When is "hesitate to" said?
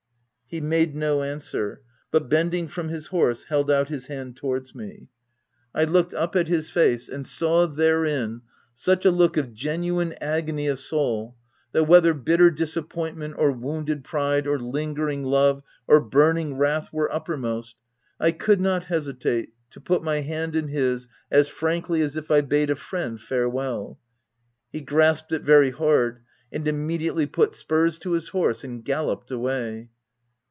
18.87-19.79